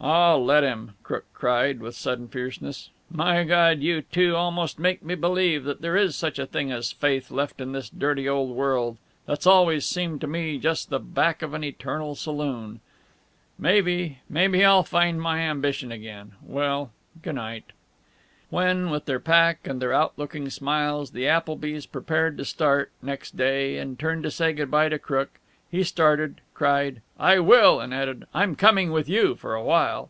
"Aw, 0.00 0.36
let 0.36 0.62
him," 0.64 0.92
Crook 1.02 1.24
cried, 1.32 1.80
with 1.80 1.94
sudden 1.94 2.28
fierceness. 2.28 2.90
"My 3.10 3.42
Gawd! 3.42 3.80
you 3.80 4.02
two 4.02 4.36
almost 4.36 4.78
make 4.78 5.02
me 5.02 5.14
believe 5.14 5.64
that 5.64 5.80
there 5.80 5.96
is 5.96 6.14
such 6.14 6.38
a 6.38 6.44
thing 6.44 6.70
as 6.70 6.92
faith 6.92 7.30
left 7.30 7.58
in 7.58 7.72
this 7.72 7.88
dirty 7.88 8.28
old 8.28 8.50
world, 8.54 8.98
that's 9.24 9.46
always 9.46 9.86
seemed 9.86 10.20
to 10.20 10.26
me 10.26 10.58
just 10.58 10.90
the 10.90 10.98
back 10.98 11.40
of 11.40 11.54
an 11.54 11.64
eternal 11.64 12.14
saloon. 12.14 12.80
Maybe 13.58 14.18
maybe 14.28 14.62
I'll 14.62 14.82
find 14.84 15.18
my 15.22 15.38
ambition 15.40 15.90
again.... 15.90 16.32
Well 16.42 16.90
g' 17.24 17.32
night." 17.32 17.72
When 18.50 18.90
with 18.90 19.06
their 19.06 19.20
pack 19.20 19.66
and 19.66 19.80
their 19.80 19.94
outlooking 19.94 20.50
smiles 20.50 21.12
the 21.12 21.26
Applebys 21.28 21.86
prepared 21.86 22.36
to 22.36 22.44
start, 22.44 22.90
next 23.00 23.38
day, 23.38 23.78
and 23.78 23.98
turned 23.98 24.22
to 24.24 24.30
say 24.30 24.52
good 24.52 24.70
by 24.70 24.90
to 24.90 24.98
Crook, 24.98 25.38
he 25.70 25.82
started, 25.82 26.40
cried, 26.52 27.02
"I 27.18 27.40
will!" 27.40 27.80
and 27.80 27.92
added, 27.92 28.26
"I'm 28.32 28.54
coming 28.54 28.92
with 28.92 29.08
you, 29.08 29.34
for 29.34 29.54
a 29.56 29.64
while!" 29.64 30.08